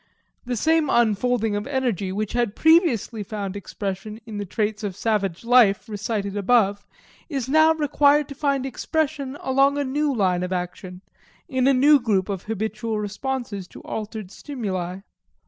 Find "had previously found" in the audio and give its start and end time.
2.33-3.55